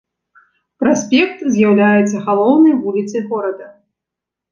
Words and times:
Праспект 0.83 1.43
з'яўляецца 1.55 2.17
галоўнай 2.29 2.73
вуліцай 2.87 3.21
горада. 3.35 3.67